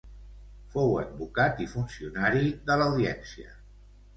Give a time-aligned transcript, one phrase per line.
[0.75, 3.55] Fou advocat i funcionari de l’Audiència.